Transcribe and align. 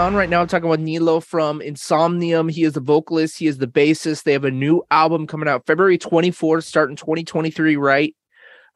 On 0.00 0.14
right 0.14 0.30
now? 0.30 0.40
I'm 0.40 0.46
talking 0.46 0.66
about 0.66 0.78
Niilo 0.78 1.22
from 1.22 1.60
Insomnium. 1.60 2.50
He 2.50 2.64
is 2.64 2.72
the 2.72 2.80
vocalist, 2.80 3.38
he 3.38 3.46
is 3.46 3.58
the 3.58 3.66
bassist. 3.66 4.22
They 4.22 4.32
have 4.32 4.46
a 4.46 4.50
new 4.50 4.82
album 4.90 5.26
coming 5.26 5.46
out 5.46 5.66
February 5.66 5.98
24th, 5.98 6.64
starting 6.64 6.96
2023, 6.96 7.76
right? 7.76 8.16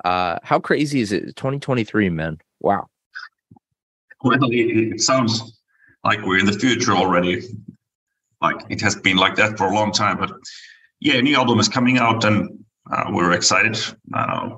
Uh, 0.04 0.38
how 0.42 0.60
crazy 0.60 1.00
is 1.00 1.12
it? 1.12 1.34
2023, 1.36 2.10
man. 2.10 2.36
Wow. 2.60 2.88
Well, 4.22 4.38
it, 4.50 5.00
sounds 5.00 5.58
like 6.04 6.20
we're 6.26 6.40
in 6.40 6.44
the 6.44 6.52
future 6.52 6.92
already. 6.92 7.42
Like 8.42 8.56
it 8.68 8.82
has 8.82 8.94
been 8.94 9.16
like 9.16 9.34
that 9.36 9.56
for 9.56 9.68
a 9.68 9.74
long 9.74 9.92
time. 9.92 10.18
But 10.18 10.32
yeah, 11.00 11.18
new 11.22 11.36
album 11.36 11.58
is 11.58 11.70
coming 11.70 11.96
out 11.96 12.22
and 12.26 12.62
uh, 12.92 13.04
we're 13.08 13.32
excited. 13.32 13.78
Uh, 14.12 14.50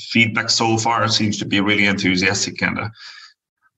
feedback 0.00 0.50
so 0.50 0.76
far 0.76 1.06
seems 1.06 1.38
to 1.38 1.44
be 1.44 1.60
really 1.60 1.86
enthusiastic. 1.86 2.60
And 2.62 2.80
uh, 2.80 2.88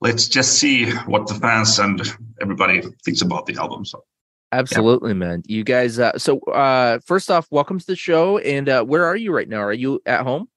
let's 0.00 0.28
just 0.28 0.58
see 0.58 0.90
what 1.06 1.26
the 1.26 1.34
fans 1.34 1.78
and 1.78 2.00
everybody 2.40 2.82
thinks 3.04 3.22
about 3.22 3.46
the 3.46 3.56
album. 3.56 3.84
So 3.84 4.04
Absolutely, 4.52 5.14
man. 5.14 5.42
You 5.46 5.64
guys 5.64 5.98
uh 5.98 6.16
so 6.18 6.38
uh 6.40 6.98
first 7.04 7.30
off, 7.30 7.46
welcome 7.50 7.78
to 7.78 7.86
the 7.86 7.96
show. 7.96 8.38
And 8.38 8.68
uh 8.68 8.84
where 8.84 9.04
are 9.04 9.16
you 9.16 9.32
right 9.32 9.48
now? 9.48 9.60
Are 9.60 9.72
you 9.72 10.00
at 10.06 10.22
home? 10.22 10.48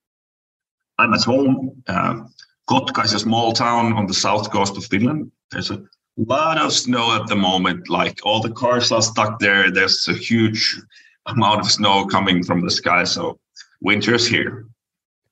I'm 1.00 1.14
at 1.14 1.24
home. 1.24 1.82
Uh, 1.88 2.24
Kotka 2.70 3.06
is 3.06 3.14
a 3.14 3.20
small 3.20 3.54
town 3.54 3.94
on 3.94 4.06
the 4.06 4.14
south 4.14 4.52
coast 4.52 4.78
of 4.78 4.86
Finland. 4.86 5.32
There's 5.50 5.72
a 5.72 5.82
lot 6.18 6.58
of 6.58 6.74
snow 6.74 7.16
at 7.20 7.28
the 7.28 7.36
moment. 7.36 7.90
Like 7.90 8.20
all 8.24 8.42
the 8.42 8.52
cars 8.52 8.92
are 8.92 9.02
stuck 9.02 9.40
there. 9.40 9.72
There's 9.72 10.08
a 10.08 10.14
huge 10.14 10.80
amount 11.26 11.62
of 11.62 11.72
snow 11.72 12.06
coming 12.06 12.44
from 12.44 12.62
the 12.62 12.70
sky. 12.70 13.06
So 13.06 13.40
winter's 13.82 14.28
here. 14.28 14.68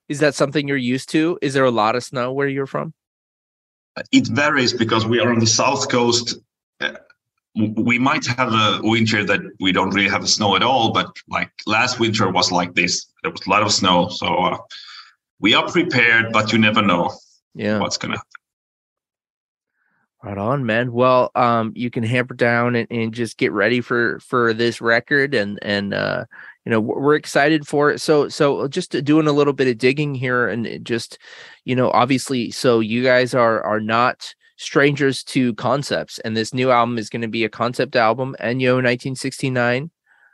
Is 0.08 0.20
that 0.20 0.36
something 0.36 0.68
you're 0.68 0.78
used 0.78 1.10
to? 1.10 1.38
Is 1.42 1.54
there 1.54 1.66
a 1.66 1.72
lot 1.72 1.96
of 1.96 2.04
snow 2.04 2.32
where 2.32 2.48
you're 2.48 2.66
from? 2.66 2.94
It 4.12 4.28
varies 4.28 4.74
because 4.74 5.06
we 5.06 5.20
are 5.20 5.32
on 5.32 5.40
the 5.40 5.48
south 5.48 5.90
coast. 5.90 6.38
Uh, 6.80 6.94
we 7.56 7.98
might 7.98 8.26
have 8.26 8.54
a 8.54 8.80
winter 8.84 9.24
that 9.24 9.42
we 9.60 9.72
don't 9.72 9.90
really 9.90 10.10
have 10.10 10.28
snow 10.30 10.56
at 10.56 10.64
all, 10.64 10.92
but 10.92 11.16
like 11.28 11.52
last 11.66 12.00
winter 12.00 12.30
was 12.30 12.52
like 12.52 12.76
this. 12.76 13.08
There 13.24 13.32
was 13.32 13.42
a 13.48 13.50
lot 13.50 13.64
of 13.64 13.72
snow. 13.72 14.10
So 14.10 14.28
uh, 14.28 14.58
we 15.40 15.56
are 15.56 15.68
prepared, 15.68 16.32
but 16.32 16.52
you 16.52 16.60
never 16.60 16.82
know 16.82 17.12
Yeah. 17.56 17.80
what's 17.80 17.98
going 17.98 18.12
to 18.12 18.18
happen. 18.18 18.32
Right 20.24 20.38
on, 20.38 20.66
man. 20.66 20.92
Well, 20.92 21.32
um, 21.36 21.74
you 21.76 21.90
can 21.90 22.04
hamper 22.04 22.34
down 22.34 22.76
and, 22.76 22.88
and 22.92 23.14
just 23.14 23.38
get 23.38 23.52
ready 23.52 23.82
for 23.82 24.20
for 24.20 24.52
this 24.52 24.82
record, 24.82 25.36
and 25.36 25.60
and 25.62 25.94
uh, 25.94 26.26
you 26.68 26.72
know 26.72 26.82
we're 26.82 27.16
excited 27.16 27.66
for 27.66 27.90
it. 27.92 28.02
So 28.02 28.28
so 28.28 28.68
just 28.68 28.92
doing 29.06 29.26
a 29.26 29.32
little 29.32 29.54
bit 29.54 29.70
of 29.70 29.78
digging 29.78 30.14
here, 30.14 30.50
and 30.50 30.84
just 30.84 31.18
you 31.64 31.78
know 31.78 31.92
obviously, 31.92 32.52
so 32.52 32.82
you 32.82 33.02
guys 33.06 33.34
are 33.34 33.64
are 33.64 33.80
not 33.80 34.36
strangers 34.58 35.24
to 35.24 35.54
concepts, 35.54 36.20
and 36.20 36.36
this 36.36 36.54
new 36.54 36.70
album 36.70 36.98
is 36.98 37.10
going 37.10 37.22
to 37.22 37.30
be 37.30 37.46
a 37.46 37.50
concept 37.50 37.96
album, 37.96 38.36
Anno 38.42 38.74
1969, 38.74 39.90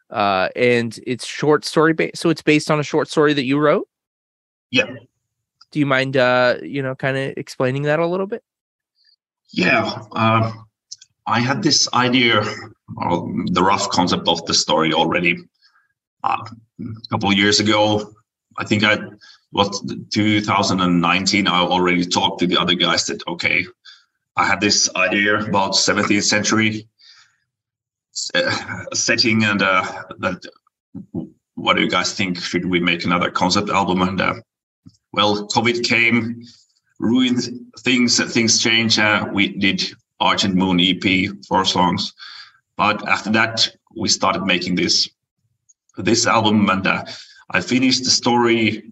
uh, 0.09 0.49
and 0.55 0.99
it's 1.05 1.23
short 1.23 1.65
story 1.65 1.93
based. 1.93 2.17
So 2.17 2.31
it's 2.31 2.41
based 2.41 2.71
on 2.71 2.79
a 2.79 2.83
short 2.83 3.07
story 3.09 3.33
that 3.33 3.45
you 3.45 3.59
wrote. 3.59 3.87
Yeah. 4.71 4.89
Do 5.69 5.79
you 5.79 5.85
mind, 5.85 6.17
uh, 6.17 6.55
you 6.63 6.81
know, 6.81 6.95
kind 6.95 7.15
of 7.15 7.33
explaining 7.37 7.83
that 7.83 7.99
a 7.99 8.07
little 8.07 8.25
bit? 8.25 8.41
Yeah, 9.51 10.01
uh, 10.15 10.51
I 11.27 11.41
had 11.41 11.61
this 11.61 11.87
idea, 11.93 12.43
or 12.97 13.31
the 13.51 13.61
rough 13.61 13.87
concept 13.89 14.27
of 14.27 14.43
the 14.47 14.55
story 14.55 14.93
already 14.93 15.37
uh, 16.23 16.37
a 16.79 17.07
couple 17.09 17.29
of 17.29 17.37
years 17.37 17.59
ago. 17.59 18.13
I 18.57 18.65
think 18.65 18.83
I 18.83 18.97
was 19.51 19.81
2019. 20.11 21.47
I 21.47 21.61
already 21.61 22.05
talked 22.05 22.39
to 22.39 22.47
the 22.47 22.57
other 22.57 22.75
guys 22.75 23.05
that 23.05 23.21
okay, 23.27 23.65
I 24.35 24.45
had 24.45 24.61
this 24.61 24.89
idea 24.95 25.39
about 25.39 25.73
17th 25.73 26.23
century 26.23 26.87
uh, 28.35 28.85
setting, 28.93 29.43
and 29.43 29.61
uh, 29.61 30.03
that 30.19 30.43
what 31.55 31.75
do 31.75 31.81
you 31.81 31.89
guys 31.89 32.13
think? 32.13 32.39
Should 32.39 32.65
we 32.65 32.79
make 32.79 33.05
another 33.05 33.31
concept 33.31 33.69
album? 33.69 34.01
And 34.01 34.21
uh, 34.21 34.35
well, 35.11 35.47
COVID 35.47 35.83
came 35.83 36.43
ruined 37.03 37.49
things 37.79 38.17
things 38.33 38.61
change 38.61 38.97
uh, 38.97 39.25
we 39.33 39.49
did 39.49 39.83
argent 40.19 40.55
moon 40.55 40.79
ep 40.79 41.05
four 41.47 41.65
songs 41.65 42.13
but 42.77 43.05
after 43.07 43.31
that 43.31 43.67
we 43.95 44.07
started 44.07 44.43
making 44.43 44.75
this 44.75 45.09
this 45.97 46.25
album 46.25 46.69
and 46.69 46.87
uh, 46.87 47.03
i 47.51 47.61
finished 47.61 48.03
the 48.03 48.09
story 48.09 48.91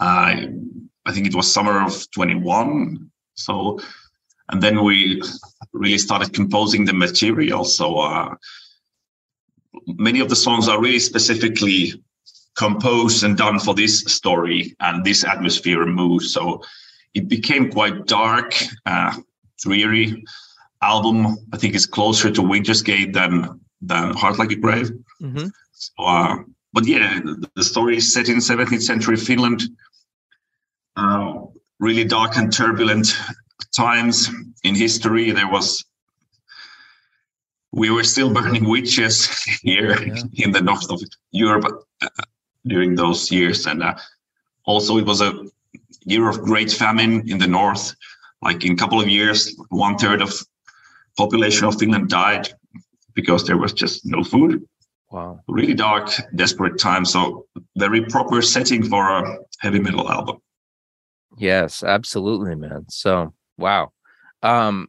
uh, 0.00 0.36
i 1.06 1.12
think 1.12 1.26
it 1.26 1.34
was 1.34 1.52
summer 1.52 1.84
of 1.84 2.10
21 2.12 3.10
so 3.34 3.78
and 4.50 4.62
then 4.62 4.82
we 4.82 5.20
really 5.72 5.98
started 5.98 6.32
composing 6.32 6.84
the 6.84 6.92
material 6.92 7.64
so 7.64 7.98
uh, 7.98 8.34
many 9.86 10.20
of 10.20 10.28
the 10.28 10.36
songs 10.36 10.68
are 10.68 10.80
really 10.80 10.98
specifically 10.98 12.02
composed 12.56 13.22
and 13.22 13.36
done 13.36 13.58
for 13.58 13.74
this 13.74 14.00
story 14.00 14.74
and 14.80 15.04
this 15.04 15.24
atmosphere 15.24 15.82
and 15.82 15.94
mood 15.94 16.22
so 16.22 16.60
it 17.14 17.28
became 17.28 17.70
quite 17.70 18.06
dark, 18.06 18.54
uh, 18.86 19.16
dreary 19.62 20.24
album. 20.82 21.36
I 21.52 21.56
think 21.56 21.74
it's 21.74 21.86
closer 21.86 22.30
to 22.30 22.42
Winter's 22.42 22.82
Gate 22.82 23.12
than 23.12 23.60
than 23.80 24.14
Heart 24.14 24.38
Like 24.38 24.52
a 24.52 24.56
Grave. 24.56 24.90
Mm-hmm. 25.22 25.48
Uh, 25.98 26.36
but 26.72 26.86
yeah, 26.86 27.20
the, 27.24 27.48
the 27.56 27.64
story 27.64 27.96
is 27.96 28.12
set 28.12 28.28
in 28.28 28.36
17th 28.38 28.82
century 28.82 29.16
Finland. 29.16 29.62
Uh, 30.96 31.34
really 31.80 32.04
dark 32.04 32.36
and 32.36 32.52
turbulent 32.52 33.16
times 33.76 34.30
in 34.64 34.74
history. 34.74 35.30
There 35.30 35.48
was 35.50 35.84
we 37.72 37.90
were 37.90 38.04
still 38.04 38.32
burning 38.38 38.68
witches 38.68 39.26
here 39.62 39.90
Yeah. 40.02 40.22
in 40.44 40.52
the 40.52 40.60
north 40.60 40.90
of 40.90 41.00
Europe 41.30 41.66
uh, 42.02 42.08
during 42.66 42.94
those 42.96 43.30
years, 43.30 43.66
and 43.66 43.82
uh, 43.82 43.94
also 44.64 44.98
it 44.98 45.06
was 45.06 45.20
a 45.20 45.32
year 46.04 46.28
of 46.28 46.40
great 46.42 46.72
famine 46.72 47.28
in 47.28 47.38
the 47.38 47.46
north. 47.46 47.94
Like 48.42 48.64
in 48.64 48.72
a 48.72 48.76
couple 48.76 49.00
of 49.00 49.08
years, 49.08 49.56
one 49.70 49.96
third 49.98 50.22
of 50.22 50.32
population 51.16 51.66
of 51.66 51.78
Finland 51.78 52.08
died 52.08 52.48
because 53.14 53.44
there 53.44 53.56
was 53.58 53.72
just 53.72 54.06
no 54.06 54.22
food. 54.22 54.62
Wow. 55.10 55.40
Really 55.48 55.74
dark, 55.74 56.10
desperate 56.34 56.78
time. 56.78 57.04
So 57.04 57.46
very 57.76 58.04
proper 58.04 58.42
setting 58.42 58.82
for 58.82 59.08
a 59.08 59.38
heavy 59.60 59.78
metal 59.78 60.10
album. 60.10 60.38
Yes, 61.38 61.82
absolutely, 61.82 62.54
man. 62.54 62.84
So 62.88 63.32
wow. 63.56 63.92
Um 64.42 64.88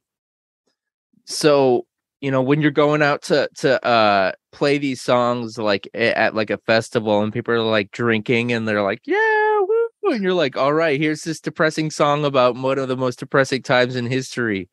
so 1.26 1.86
you 2.22 2.32
know 2.32 2.42
when 2.42 2.62
you're 2.62 2.72
going 2.72 3.02
out 3.02 3.22
to 3.22 3.48
to 3.56 3.84
uh 3.86 4.32
play 4.52 4.78
these 4.78 5.02
songs 5.02 5.58
like 5.58 5.88
at 5.94 6.36
like 6.36 6.50
a 6.50 6.58
festival 6.58 7.22
and 7.22 7.32
people 7.32 7.54
are 7.54 7.62
like 7.62 7.92
drinking 7.92 8.52
and 8.52 8.68
they're 8.68 8.84
like 8.84 9.02
yeah 9.06 9.60
woo, 9.62 10.12
and 10.12 10.24
you're 10.24 10.34
like 10.34 10.58
all 10.58 10.74
right 10.74 11.00
here's 11.00 11.22
this 11.22 11.40
depressing 11.40 11.92
song 11.92 12.26
about 12.26 12.56
one 12.56 12.80
of 12.80 12.88
the 12.88 12.98
most 12.98 13.20
depressing 13.20 13.62
times 13.62 13.96
in 13.96 14.06
history 14.06 14.68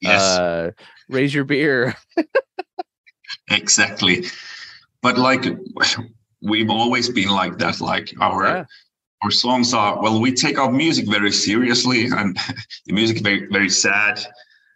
yes 0.00 0.20
uh 0.20 0.70
raise 1.08 1.34
your 1.34 1.44
beer 1.44 1.96
exactly 3.50 4.24
but 5.04 5.18
like 5.18 5.44
we've 6.42 6.70
always 6.70 7.08
been 7.08 7.28
like 7.28 7.58
that 7.58 7.80
like 7.80 8.08
our 8.20 8.42
yeah. 8.44 8.64
our 9.22 9.30
songs 9.30 9.72
are 9.72 10.02
well 10.02 10.20
we 10.20 10.32
take 10.32 10.58
our 10.58 10.72
music 10.72 11.06
very 11.08 11.30
seriously 11.30 12.06
and 12.06 12.36
the 12.86 12.92
music 12.92 13.18
very 13.22 13.46
very 13.56 13.70
sad 13.70 14.18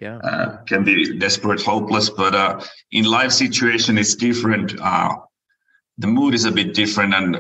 yeah 0.01 0.19
uh, 0.19 0.49
can 0.71 0.85
be 0.85 1.19
desperate 1.19 1.63
hopeless 1.63 2.11
but 2.11 2.35
uh, 2.35 2.61
in 2.93 3.05
live 3.05 3.33
situation 3.33 3.99
it's 3.99 4.15
different 4.15 4.69
uh, 4.81 5.17
the 5.97 6.07
mood 6.07 6.35
is 6.35 6.45
a 6.45 6.53
bit 6.53 6.75
different 6.75 7.13
and 7.15 7.31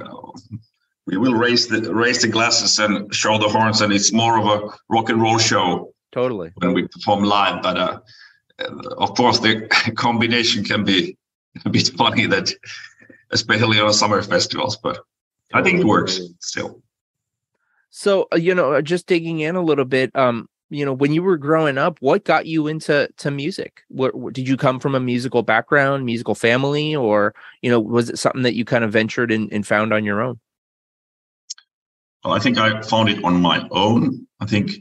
we 1.07 1.17
will 1.17 1.35
raise 1.35 1.69
the 1.69 1.81
raise 1.95 2.21
the 2.23 2.33
glasses 2.37 2.79
and 2.79 3.15
show 3.15 3.39
the 3.39 3.49
horns 3.49 3.81
and 3.83 3.93
it's 3.93 4.13
more 4.13 4.35
of 4.41 4.47
a 4.55 4.59
rock 4.89 5.11
and 5.11 5.21
roll 5.23 5.39
show 5.39 5.93
totally 6.11 6.51
when 6.57 6.73
we 6.73 6.83
perform 6.89 7.23
live 7.23 7.63
but 7.63 7.77
uh, 7.77 7.99
of 9.05 9.15
course 9.15 9.39
the 9.41 9.55
combination 10.07 10.65
can 10.65 10.85
be 10.85 11.18
a 11.65 11.71
bit 11.71 11.89
funny 11.97 12.27
that 12.27 12.53
especially 13.31 13.81
on 13.81 13.93
summer 13.93 14.23
festivals 14.23 14.77
but 14.77 15.01
i 15.55 15.63
think 15.63 15.81
it 15.81 15.87
works 15.87 16.21
still. 16.41 16.83
So 17.91 18.29
uh, 18.33 18.37
you 18.37 18.55
know 18.55 18.81
just 18.83 19.07
digging 19.07 19.41
in 19.41 19.57
a 19.57 19.63
little 19.63 19.85
bit 19.85 20.15
um 20.15 20.49
you 20.71 20.85
know 20.85 20.93
when 20.93 21.13
you 21.13 21.23
were 21.23 21.39
growing 21.39 21.79
up 21.79 21.99
what 22.01 22.25
got 22.25 22.47
you 22.47 22.67
into 22.67 23.09
to 23.19 23.31
music? 23.31 23.83
What, 23.89 24.15
what, 24.15 24.35
did 24.35 24.47
you 24.47 24.57
come 24.57 24.79
from 24.79 24.95
a 24.95 25.01
musical 25.01 25.43
background 25.43 26.05
musical 26.05 26.35
family 26.35 26.95
or 26.95 27.35
you 27.63 27.71
know 27.71 27.81
was 27.81 28.11
it 28.11 28.19
something 28.19 28.43
that 28.43 28.55
you 28.55 28.65
kind 28.65 28.85
of 28.85 28.93
ventured 28.93 29.33
in 29.33 29.49
and 29.53 29.67
found 29.67 29.93
on 29.93 30.05
your 30.05 30.21
own? 30.21 30.39
Well 32.25 32.35
i 32.35 32.39
think 32.39 32.59
i 32.59 32.81
found 32.83 33.09
it 33.09 33.25
on 33.25 33.41
my 33.41 33.67
own. 33.71 34.27
I 34.41 34.47
think 34.47 34.73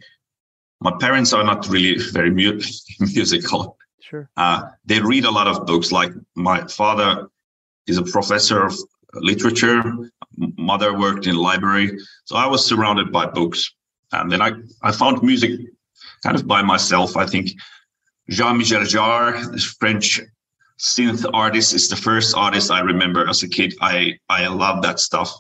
my 0.80 0.94
parents 1.00 1.34
are 1.34 1.44
not 1.44 1.68
really 1.68 1.98
very 2.12 2.30
mu- 2.30 2.60
musical 3.00 3.77
sure 4.08 4.30
uh, 4.38 4.60
they 4.86 5.00
read 5.00 5.26
a 5.26 5.32
lot 5.32 5.48
of 5.48 5.66
books 5.66 5.92
like 5.92 6.12
my 6.36 6.60
father 6.68 7.28
is 7.88 7.98
a 7.98 8.04
professor 8.04 8.66
of 8.66 8.74
literature 9.32 9.82
mother 10.72 10.98
worked 10.98 11.26
in 11.28 11.36
library 11.36 11.88
so 12.26 12.36
i 12.36 12.46
was 12.46 12.66
surrounded 12.66 13.12
by 13.12 13.26
books 13.26 13.74
and 14.12 14.32
then 14.32 14.42
I, 14.42 14.54
I 14.82 14.92
found 14.92 15.22
music 15.22 15.60
kind 16.24 16.36
of 16.36 16.48
by 16.48 16.62
myself. 16.62 17.18
I 17.18 17.26
think 17.26 17.52
Jean-Michel 18.30 18.82
Jarre, 18.82 19.52
this 19.52 19.66
French 19.66 20.22
synth 20.80 21.26
artist, 21.34 21.74
is 21.74 21.90
the 21.90 21.96
first 21.96 22.36
artist 22.36 22.72
I 22.72 22.80
remember 22.82 23.28
as 23.28 23.44
a 23.44 23.50
kid. 23.50 23.74
I 23.82 24.18
I 24.30 24.48
love 24.48 24.82
that 24.84 25.00
stuff. 25.00 25.34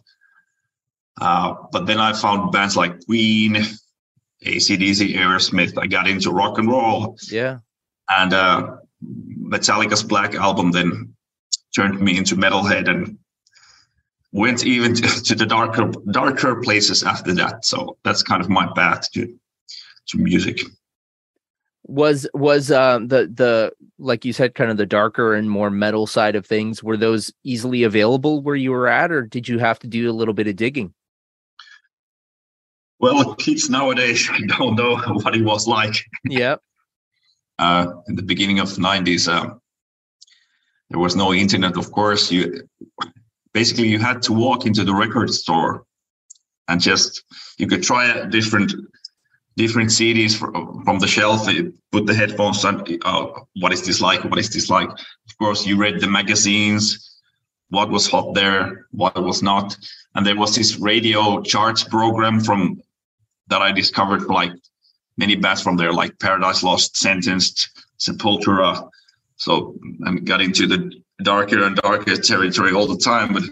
Uh, 1.19 1.55
but 1.71 1.85
then 1.85 1.99
I 1.99 2.13
found 2.13 2.51
bands 2.51 2.77
like 2.77 3.03
Queen, 3.05 3.55
ACDC, 4.45 5.15
Aerosmith. 5.15 5.77
I 5.77 5.87
got 5.87 6.07
into 6.07 6.31
rock 6.31 6.59
and 6.59 6.69
roll. 6.69 7.17
Yeah. 7.31 7.59
And 8.09 8.33
uh, 8.33 8.77
Metallica's 9.03 10.03
Black 10.03 10.35
Album 10.35 10.71
then 10.71 11.13
turned 11.75 11.99
me 11.99 12.17
into 12.17 12.35
metalhead 12.35 12.89
and 12.89 13.17
went 14.31 14.65
even 14.65 14.93
to, 14.95 15.23
to 15.23 15.35
the 15.35 15.45
darker 15.45 15.91
darker 16.11 16.61
places 16.61 17.03
after 17.03 17.33
that. 17.35 17.65
So 17.65 17.97
that's 18.03 18.23
kind 18.23 18.41
of 18.41 18.49
my 18.49 18.67
path 18.75 19.11
to 19.11 19.33
to 20.07 20.17
music. 20.17 20.61
Was 21.83 22.27
was 22.33 22.71
um 22.71 23.07
the 23.07 23.31
the 23.33 23.71
like 23.97 24.25
you 24.25 24.33
said 24.33 24.55
kind 24.55 24.69
of 24.69 24.77
the 24.77 24.85
darker 24.85 25.33
and 25.33 25.49
more 25.49 25.69
metal 25.69 26.05
side 26.05 26.35
of 26.35 26.45
things 26.45 26.83
were 26.83 26.97
those 26.97 27.31
easily 27.43 27.83
available 27.83 28.41
where 28.41 28.55
you 28.55 28.71
were 28.71 28.87
at 28.87 29.11
or 29.11 29.21
did 29.21 29.47
you 29.47 29.59
have 29.59 29.79
to 29.79 29.87
do 29.87 30.09
a 30.09 30.13
little 30.13 30.33
bit 30.33 30.47
of 30.47 30.55
digging? 30.55 30.93
Well 32.99 33.35
kids 33.35 33.69
nowadays 33.69 34.29
don't 34.57 34.75
know 34.75 34.97
what 34.97 35.35
it 35.35 35.45
was 35.45 35.67
like. 35.67 35.95
Yeah 36.25 36.57
uh 37.59 37.85
in 38.07 38.15
the 38.15 38.23
beginning 38.23 38.59
of 38.59 38.69
90s 38.69 39.27
uh, 39.31 39.53
there 40.89 40.99
was 40.99 41.15
no 41.15 41.33
internet 41.33 41.77
of 41.77 41.91
course 41.91 42.31
you 42.31 42.67
basically 43.53 43.87
you 43.87 43.99
had 43.99 44.21
to 44.21 44.33
walk 44.33 44.65
into 44.65 44.83
the 44.83 44.93
record 44.93 45.29
store 45.33 45.85
and 46.67 46.81
just 46.81 47.23
you 47.57 47.67
could 47.67 47.83
try 47.83 48.25
different 48.25 48.73
different 49.57 49.89
CDs 49.89 50.37
from 50.37 50.99
the 50.99 51.07
shelf, 51.07 51.49
put 51.91 52.05
the 52.05 52.13
headphones 52.13 52.63
on. 52.63 52.85
Oh, 53.03 53.47
what 53.55 53.73
is 53.73 53.85
this 53.85 53.99
like? 53.99 54.23
What 54.23 54.39
is 54.39 54.49
this 54.51 54.69
like? 54.69 54.89
Of 54.89 55.37
course, 55.39 55.65
you 55.65 55.77
read 55.77 55.99
the 55.99 56.07
magazines, 56.07 57.19
what 57.69 57.89
was 57.89 58.07
hot 58.07 58.35
there, 58.35 58.85
what 58.91 59.21
was 59.21 59.41
not. 59.41 59.75
And 60.15 60.25
there 60.25 60.37
was 60.37 60.55
this 60.55 60.77
radio 60.77 61.41
charts 61.41 61.83
program 61.83 62.39
from 62.39 62.81
that 63.47 63.61
I 63.61 63.71
discovered 63.71 64.23
like 64.27 64.53
many 65.17 65.35
bands 65.35 65.61
from 65.61 65.77
there, 65.77 65.93
like 65.93 66.19
Paradise 66.19 66.63
Lost, 66.63 66.97
Sentenced, 66.97 67.69
Sepultura. 67.99 68.89
So 69.35 69.75
I 70.05 70.15
got 70.15 70.41
into 70.41 70.67
the 70.67 70.91
darker 71.23 71.63
and 71.63 71.75
darker 71.77 72.15
territory 72.17 72.73
all 72.73 72.87
the 72.87 72.97
time, 72.97 73.33
but 73.33 73.43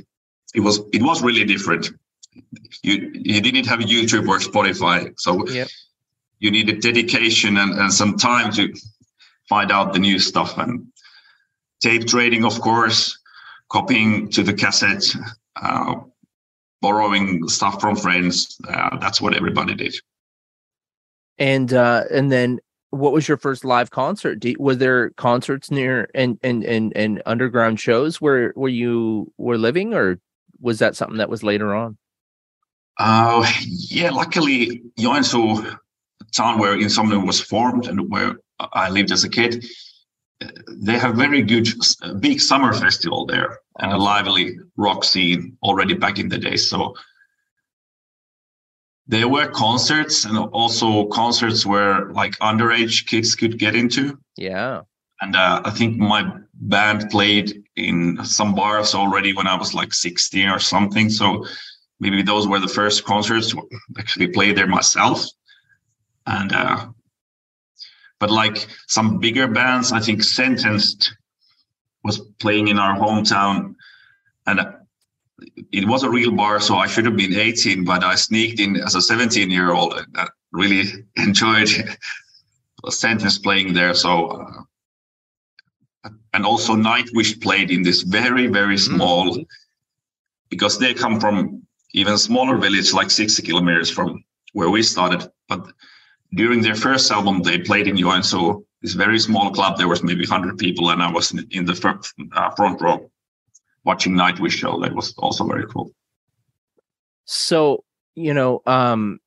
it 0.54 0.62
was 0.62 0.80
it 0.94 1.02
was 1.02 1.22
really 1.22 1.46
different. 1.46 1.90
You 2.84 3.12
you 3.14 3.42
didn't 3.42 3.66
have 3.68 3.80
YouTube 3.80 4.28
or 4.28 4.40
Spotify, 4.40 5.14
so 5.18 5.48
yep 5.48 5.68
you 6.40 6.52
needed 6.52 6.82
dedication 6.82 7.58
and, 7.58 7.74
and 7.74 7.94
some 7.94 8.18
time 8.18 8.52
to 8.54 8.74
find 9.48 9.72
out 9.72 9.94
the 9.94 10.00
new 10.00 10.20
stuff 10.20 10.58
and 10.58 10.88
tape 11.82 12.06
trading 12.06 12.44
of 12.46 12.60
course 12.62 13.18
copying 13.70 14.30
to 14.30 14.44
the 14.44 14.54
cassette 14.54 15.06
uh, 15.62 15.96
borrowing 16.82 17.48
stuff 17.48 17.80
from 17.80 17.96
friends 17.96 18.58
uh, 18.70 18.98
that's 18.98 19.22
what 19.22 19.36
everybody 19.36 19.74
did 19.76 19.96
and 21.38 21.74
uh 21.74 22.04
and 22.12 22.32
then 22.32 22.60
what 22.92 23.12
was 23.12 23.28
your 23.28 23.38
first 23.38 23.66
live 23.66 23.92
concert? 23.92 24.40
Did, 24.40 24.58
was 24.58 24.78
there 24.78 25.10
concerts 25.12 25.70
near 25.70 26.10
and 26.16 26.40
and 26.44 26.64
and 26.64 26.96
and 26.96 27.22
underground 27.26 27.80
shows 27.80 28.22
where 28.22 28.52
where 28.56 28.72
you 28.72 29.32
were 29.38 29.58
living 29.58 29.94
or 29.94 30.20
was 30.62 30.80
that 30.80 30.96
something 30.96 31.18
that 31.18 31.30
was 31.30 31.44
later 31.44 31.76
on? 31.76 31.98
Uh 32.98 33.46
yeah 33.68 34.12
luckily 34.12 34.82
joensuu 34.98 35.78
town 36.36 36.60
where 36.60 36.76
Insomnium 36.76 37.26
was 37.26 37.42
formed 37.42 37.88
and 37.88 38.10
where 38.10 38.36
I 38.60 38.90
lived 38.90 39.12
as 39.12 39.24
a 39.24 39.30
kid, 39.30 39.66
they 40.70 40.98
have 40.98 41.16
very 41.16 41.42
good 41.42 41.68
big 42.20 42.40
summer 42.40 42.74
festival 42.74 43.26
there 43.26 43.60
and 43.80 43.92
a 43.92 43.98
lively 43.98 44.58
rock 44.76 45.04
scene 45.04 45.58
already 45.64 45.94
back 45.94 46.20
in 46.20 46.30
the 46.30 46.38
day. 46.38 46.58
So 46.58 46.96
there 49.08 49.28
were 49.28 49.48
concerts 49.48 50.26
and 50.26 50.38
also 50.38 51.06
concerts 51.06 51.66
where 51.66 52.10
like 52.12 52.38
underage 52.40 53.08
kids 53.08 53.36
could 53.36 53.60
get 53.60 53.76
into. 53.76 54.18
Yeah. 54.38 54.82
And 55.22 55.36
uh, 55.36 55.62
I 55.64 55.72
think 55.72 55.98
my 55.98 56.32
band 56.54 57.10
played 57.10 57.64
in 57.76 58.24
some 58.24 58.56
bars 58.56 58.96
already 58.96 59.34
when 59.34 59.48
I 59.48 59.56
was 59.56 59.74
like 59.74 59.94
16 59.94 60.50
or 60.50 60.60
something. 60.60 61.10
So 61.10 61.46
maybe 62.00 62.22
those 62.24 62.48
were 62.48 62.60
the 62.60 62.68
first 62.68 63.06
concerts 63.06 63.54
actually 63.98 64.28
played 64.28 64.58
there 64.58 64.68
myself 64.68 65.26
and 66.28 66.52
uh, 66.52 66.88
but 68.20 68.32
like 68.32 68.68
some 68.88 69.20
bigger 69.20 69.48
bands, 69.48 69.92
I 69.92 70.00
think 70.00 70.24
Sentenced 70.24 71.16
was 72.04 72.20
playing 72.40 72.68
in 72.68 72.80
our 72.80 72.96
hometown, 72.96 73.76
and 74.48 74.60
it 75.72 75.88
was 75.88 76.04
a 76.04 76.10
real 76.10 76.32
bar, 76.32 76.60
so 76.60 76.76
I 76.76 76.88
should 76.88 77.06
have 77.06 77.18
been 77.18 77.34
18, 77.34 77.84
but 77.84 78.04
I 78.04 78.16
sneaked 78.16 78.60
in 78.60 78.78
as 78.78 78.96
a 78.96 79.02
17 79.02 79.50
year 79.50 79.74
old 79.74 79.94
and 79.94 80.18
uh, 80.18 80.28
really 80.52 80.84
enjoyed 81.18 81.70
Sentenced 82.90 83.44
playing 83.44 83.74
there. 83.74 83.94
So, 83.94 84.28
uh, 86.04 86.10
and 86.34 86.46
also 86.46 86.74
Nightwish 86.74 87.42
played 87.42 87.72
in 87.72 87.82
this 87.82 88.04
very, 88.04 88.48
very 88.48 88.76
mm-hmm. 88.76 88.96
small, 88.96 89.32
mm-hmm. 89.32 89.44
because 90.50 90.78
they 90.78 90.94
come 90.94 91.20
from 91.20 91.64
even 91.94 92.18
smaller 92.18 92.58
village, 92.58 92.94
like 92.94 93.10
60 93.10 93.42
kilometers 93.42 93.90
from 93.90 94.24
where 94.54 94.70
we 94.70 94.84
started. 94.84 95.30
But 95.50 95.72
during 96.36 96.62
their 96.62 96.76
first 96.76 97.12
album, 97.12 97.42
they 97.42 97.58
played 97.58 97.88
in 97.88 97.96
Joensuu, 97.96 98.64
this 98.82 98.94
very 98.94 99.20
small 99.20 99.52
club. 99.52 99.78
There 99.78 99.88
was 99.88 100.04
maybe 100.04 100.26
100 100.26 100.58
people, 100.58 100.92
and 100.92 101.02
I 101.02 101.12
was 101.12 101.34
in, 101.52 101.66
the 101.66 101.74
front, 101.74 102.06
uh, 102.34 102.52
front 102.52 102.82
row 102.82 103.10
watching 103.86 104.14
Nightwish 104.14 104.52
show. 104.52 104.80
That 104.82 104.94
was 104.94 105.14
also 105.18 105.46
very 105.46 105.66
cool. 105.68 105.92
So, 107.26 107.84
you 108.16 108.34
know, 108.34 108.62
um, 108.66 109.20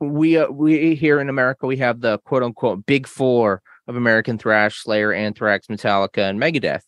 we 0.00 0.38
uh, 0.38 0.48
we 0.48 0.94
here 0.94 1.20
in 1.20 1.28
America 1.28 1.66
we 1.66 1.76
have 1.78 2.00
the 2.00 2.18
quote 2.18 2.42
unquote 2.42 2.86
big 2.86 3.06
four 3.06 3.62
of 3.86 3.96
American 3.96 4.38
thrash, 4.38 4.76
Slayer, 4.76 5.12
Anthrax, 5.12 5.66
Metallica, 5.66 6.28
and 6.28 6.40
Megadeth. 6.40 6.82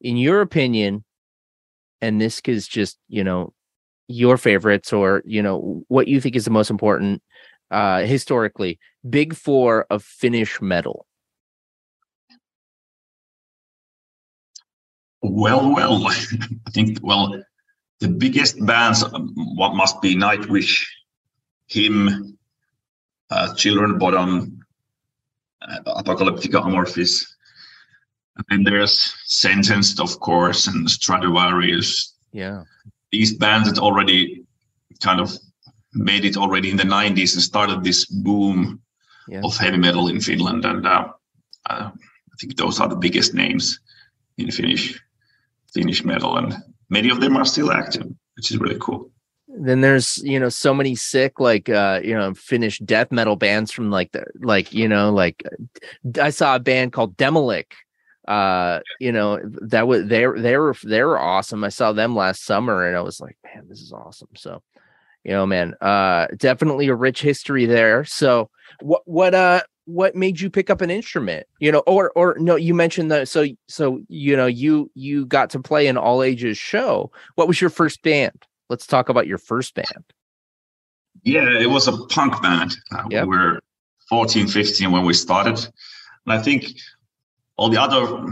In 0.00 0.16
your 0.16 0.40
opinion, 0.40 1.04
and 2.00 2.20
this 2.20 2.40
is 2.46 2.66
just 2.68 2.98
you 3.08 3.22
know 3.24 3.52
your 4.08 4.36
favorites 4.36 4.92
or 4.92 5.22
you 5.24 5.42
know 5.42 5.84
what 5.88 6.08
you 6.08 6.20
think 6.20 6.34
is 6.34 6.44
the 6.44 6.50
most 6.50 6.70
important 6.70 7.22
uh 7.70 8.00
historically 8.00 8.78
big 9.08 9.34
four 9.34 9.86
of 9.90 10.02
finnish 10.02 10.62
metal 10.62 11.06
well 15.28 15.74
well 15.74 16.06
i 16.66 16.70
think 16.70 16.98
well 17.02 17.42
the 18.00 18.08
biggest 18.08 18.64
bands 18.66 19.02
um, 19.02 19.32
what 19.56 19.74
must 19.74 20.00
be 20.00 20.14
nightwish 20.14 20.84
him 21.66 22.38
uh, 23.30 23.54
children 23.54 23.98
Bodom 23.98 24.58
uh, 25.62 26.02
apocalyptica 26.02 26.62
amorphis 26.62 27.26
and 28.36 28.46
then 28.48 28.62
there's 28.64 29.14
sentenced 29.24 30.00
of 30.00 30.18
course 30.20 30.66
and 30.66 30.86
stratovarius 30.86 32.12
yeah 32.32 32.62
these 33.12 33.34
bands 33.34 33.70
that 33.70 33.80
already 33.80 34.44
kind 35.02 35.20
of 35.20 35.32
made 35.94 36.24
it 36.24 36.36
already 36.36 36.70
in 36.70 36.76
the 36.76 36.82
90s 36.82 37.34
and 37.34 37.42
started 37.42 37.82
this 37.82 38.04
boom 38.04 38.80
yeah. 39.28 39.40
of 39.42 39.56
heavy 39.56 39.76
metal 39.76 40.08
in 40.08 40.20
Finland. 40.20 40.64
And 40.64 40.86
uh, 40.86 41.08
uh, 41.68 41.90
I 41.90 42.36
think 42.40 42.56
those 42.56 42.80
are 42.80 42.88
the 42.88 42.96
biggest 42.96 43.34
names 43.34 43.80
in 44.36 44.50
Finnish 44.50 45.00
Finnish 45.72 46.04
metal, 46.04 46.36
and 46.36 46.54
many 46.88 47.10
of 47.10 47.20
them 47.20 47.36
are 47.36 47.44
still 47.44 47.70
active, 47.70 48.06
which 48.36 48.50
is 48.50 48.58
really 48.58 48.78
cool. 48.80 49.10
Then 49.48 49.80
there's 49.80 50.18
you 50.18 50.38
know 50.38 50.48
so 50.48 50.74
many 50.74 50.94
sick 50.94 51.40
like 51.40 51.68
uh 51.68 52.00
you 52.04 52.14
know 52.14 52.34
Finnish 52.34 52.78
death 52.80 53.10
metal 53.10 53.36
bands 53.36 53.72
from 53.72 53.90
like 53.90 54.12
the 54.12 54.24
like 54.40 54.72
you 54.72 54.88
know 54.88 55.12
like 55.12 55.42
I 56.20 56.30
saw 56.30 56.56
a 56.56 56.60
band 56.60 56.92
called 56.92 57.16
Demilich 57.16 57.72
uh 58.28 58.80
you 59.00 59.10
know 59.10 59.40
that 59.62 59.88
was 59.88 60.06
they 60.06 60.26
they 60.36 60.56
were 60.58 60.76
they 60.84 61.02
were 61.02 61.18
awesome. 61.18 61.64
I 61.64 61.70
saw 61.70 61.92
them 61.92 62.14
last 62.14 62.44
summer 62.44 62.86
and 62.86 62.94
i 62.96 63.00
was 63.00 63.20
like 63.20 63.38
man 63.42 63.66
this 63.68 63.80
is 63.80 63.90
awesome. 63.90 64.28
So 64.36 64.62
you 65.24 65.32
know 65.32 65.46
man 65.46 65.74
uh 65.80 66.26
definitely 66.36 66.88
a 66.88 66.94
rich 66.94 67.22
history 67.22 67.64
there. 67.64 68.04
So 68.04 68.50
what 68.80 69.02
what 69.06 69.34
uh 69.34 69.62
what 69.88 70.14
made 70.14 70.38
you 70.38 70.50
pick 70.50 70.68
up 70.68 70.82
an 70.82 70.90
instrument? 70.90 71.46
You 71.60 71.72
know 71.72 71.82
or 71.86 72.12
or 72.14 72.36
no 72.38 72.56
you 72.56 72.74
mentioned 72.74 73.10
that 73.10 73.26
so 73.26 73.46
so 73.68 74.00
you 74.08 74.36
know 74.36 74.46
you 74.46 74.90
you 74.94 75.24
got 75.24 75.48
to 75.50 75.60
play 75.60 75.86
an 75.86 75.96
all 75.96 76.22
ages 76.22 76.58
show. 76.58 77.10
What 77.36 77.48
was 77.48 77.60
your 77.60 77.70
first 77.70 78.02
band? 78.02 78.44
Let's 78.68 78.86
talk 78.86 79.08
about 79.08 79.26
your 79.26 79.38
first 79.38 79.74
band. 79.74 80.04
Yeah 81.24 81.58
it 81.58 81.70
was 81.70 81.88
a 81.88 81.96
punk 82.08 82.40
band. 82.42 82.76
Uh, 82.92 83.04
yep. 83.10 83.26
we 83.26 83.36
were 83.36 83.60
14 84.10 84.46
15 84.46 84.92
when 84.92 85.06
we 85.06 85.14
started. 85.14 85.58
And 86.26 86.38
i 86.38 86.38
think 86.38 86.66
all 87.56 87.70
the 87.70 87.80
other 87.80 88.26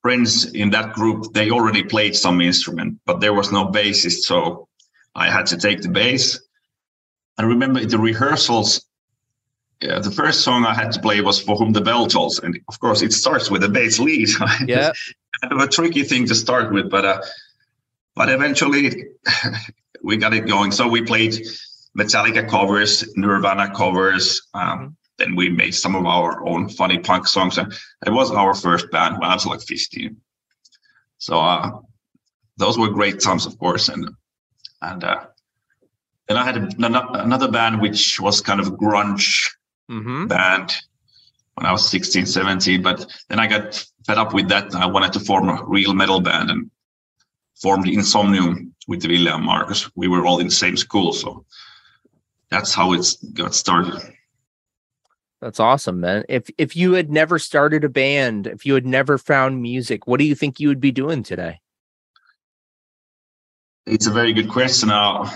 friends 0.00 0.46
in 0.54 0.70
that 0.70 0.94
group 0.94 1.34
they 1.34 1.50
already 1.50 1.82
played 1.82 2.16
some 2.16 2.40
instrument 2.40 2.98
but 3.04 3.20
there 3.20 3.34
was 3.34 3.52
no 3.52 3.66
bassist 3.66 4.20
so 4.22 4.68
i 5.14 5.30
had 5.30 5.44
to 5.46 5.58
take 5.58 5.82
the 5.82 5.88
bass. 5.90 6.40
I 7.36 7.42
remember 7.42 7.84
the 7.84 7.98
rehearsals 7.98 8.87
yeah, 9.80 9.98
the 9.98 10.10
first 10.10 10.40
song 10.40 10.64
i 10.64 10.74
had 10.74 10.92
to 10.92 11.00
play 11.00 11.20
was 11.20 11.40
for 11.40 11.56
whom 11.56 11.72
the 11.72 11.80
bell 11.80 12.06
tolls 12.06 12.38
and 12.38 12.58
of 12.68 12.80
course 12.80 13.02
it 13.02 13.12
starts 13.12 13.50
with 13.50 13.62
a 13.64 13.68
bass 13.68 13.98
lead 13.98 14.28
yeah 14.66 14.92
kind 15.40 15.52
of 15.52 15.60
a 15.60 15.68
tricky 15.68 16.02
thing 16.02 16.26
to 16.26 16.34
start 16.34 16.72
with 16.72 16.90
but 16.90 17.04
uh 17.04 17.20
but 18.14 18.28
eventually 18.28 19.06
we 20.02 20.16
got 20.16 20.34
it 20.34 20.46
going 20.46 20.72
so 20.72 20.88
we 20.88 21.02
played 21.02 21.34
metallica 21.96 22.48
covers 22.48 23.04
nirvana 23.16 23.72
covers 23.74 24.42
um, 24.54 24.96
then 25.18 25.34
we 25.34 25.50
made 25.50 25.74
some 25.74 25.94
of 25.94 26.06
our 26.06 26.46
own 26.46 26.68
funny 26.68 26.98
punk 26.98 27.26
songs. 27.26 27.58
And 27.58 27.72
it 28.06 28.10
was 28.10 28.30
our 28.30 28.54
first 28.54 28.90
band 28.90 29.18
when 29.18 29.28
I 29.28 29.34
was 29.34 29.44
like 29.44 29.60
15. 29.60 30.16
So 31.18 31.40
uh, 31.40 31.80
those 32.56 32.78
were 32.78 32.88
great 32.88 33.20
times, 33.20 33.44
of 33.44 33.58
course. 33.58 33.88
And 33.88 34.08
and 34.80 35.02
uh, 35.02 35.26
then 36.28 36.36
I 36.36 36.44
had 36.44 36.56
another 36.78 37.50
band 37.50 37.80
which 37.80 38.20
was 38.20 38.40
kind 38.40 38.60
of 38.60 38.68
grunge 38.74 39.50
mm-hmm. 39.90 40.26
band 40.26 40.74
when 41.54 41.66
I 41.66 41.72
was 41.72 41.88
16, 41.88 42.26
17. 42.26 42.82
But 42.82 43.06
then 43.28 43.40
I 43.40 43.46
got 43.46 43.84
fed 44.06 44.18
up 44.18 44.32
with 44.32 44.48
that. 44.48 44.74
I 44.74 44.86
wanted 44.86 45.12
to 45.14 45.20
form 45.20 45.48
a 45.48 45.62
real 45.64 45.94
metal 45.94 46.20
band 46.20 46.50
and 46.50 46.70
formed 47.60 47.86
Insomnium 47.86 48.70
with 48.86 49.02
Ville 49.02 49.28
and 49.28 49.44
Markus. 49.44 49.90
We 49.96 50.08
were 50.08 50.24
all 50.26 50.38
in 50.38 50.46
the 50.46 50.52
same 50.52 50.76
school. 50.76 51.12
So 51.12 51.44
that's 52.50 52.72
how 52.72 52.92
it 52.92 53.06
got 53.34 53.54
started. 53.54 54.00
That's 55.40 55.60
awesome, 55.60 56.00
man. 56.00 56.24
If 56.28 56.50
if 56.58 56.74
you 56.74 56.94
had 56.94 57.10
never 57.10 57.38
started 57.38 57.84
a 57.84 57.88
band, 57.88 58.48
if 58.48 58.66
you 58.66 58.74
had 58.74 58.86
never 58.86 59.18
found 59.18 59.62
music, 59.62 60.06
what 60.06 60.18
do 60.18 60.24
you 60.24 60.34
think 60.34 60.58
you 60.58 60.66
would 60.68 60.80
be 60.80 60.90
doing 60.90 61.22
today? 61.22 61.60
It's 63.86 64.06
a 64.06 64.10
very 64.10 64.32
good 64.32 64.48
question. 64.48 64.88
Now, 64.88 65.30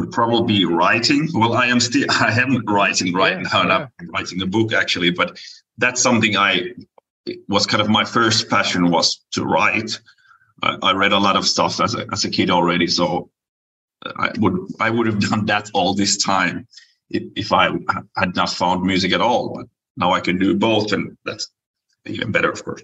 would 0.00 0.10
probably 0.12 0.60
be 0.60 0.64
writing. 0.64 1.28
Well, 1.34 1.52
I 1.52 1.66
am 1.66 1.78
still 1.78 2.06
I 2.10 2.32
am 2.40 2.64
writing 2.64 3.12
right 3.12 3.36
yeah, 3.36 3.48
now. 3.52 3.68
Yeah. 3.68 3.86
I'm 4.00 4.08
writing 4.08 4.40
a 4.42 4.46
book 4.46 4.72
actually, 4.72 5.10
but 5.10 5.38
that's 5.78 6.02
something 6.02 6.36
I 6.36 6.72
was 7.48 7.66
kind 7.66 7.82
of 7.82 7.88
my 7.88 8.04
first 8.04 8.48
passion 8.48 8.90
was 8.90 9.22
to 9.32 9.44
write. 9.44 10.00
I, 10.62 10.76
I 10.82 10.92
read 10.94 11.12
a 11.12 11.18
lot 11.18 11.36
of 11.36 11.46
stuff 11.46 11.80
as 11.80 11.94
a 11.94 12.06
as 12.12 12.24
a 12.24 12.30
kid 12.30 12.50
already, 12.50 12.86
so 12.86 13.30
I 14.16 14.30
would 14.38 14.56
I 14.80 14.88
would 14.88 15.06
have 15.06 15.20
done 15.30 15.44
that 15.46 15.70
all 15.74 15.94
this 15.94 16.16
time 16.16 16.66
if 17.10 17.52
I 17.52 17.70
had 18.16 18.34
not 18.36 18.50
found 18.50 18.82
music 18.82 19.12
at 19.12 19.20
all. 19.20 19.54
But 19.54 19.66
now 19.96 20.12
I 20.12 20.20
can 20.20 20.38
do 20.38 20.56
both, 20.56 20.92
and 20.92 21.16
that's 21.26 21.48
even 22.06 22.32
better, 22.32 22.50
of 22.50 22.64
course. 22.64 22.82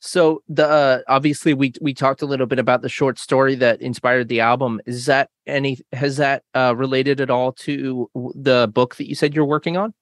So 0.00 0.42
the 0.48 0.66
uh, 0.66 0.98
obviously 1.08 1.54
we 1.54 1.72
we 1.80 1.92
talked 1.92 2.22
a 2.22 2.26
little 2.26 2.46
bit 2.46 2.58
about 2.58 2.82
the 2.82 2.88
short 2.88 3.18
story 3.18 3.54
that 3.56 3.82
inspired 3.82 4.28
the 4.28 4.40
album. 4.40 4.80
Is 4.86 5.06
that 5.06 5.30
any 5.46 5.78
has 5.92 6.18
that 6.18 6.44
uh, 6.54 6.74
related 6.76 7.20
at 7.20 7.30
all 7.30 7.52
to 7.52 8.08
the 8.34 8.70
book 8.72 8.96
that 8.96 9.08
you 9.08 9.14
said 9.14 9.34
you're 9.34 9.44
working 9.44 9.76
on? 9.76 9.92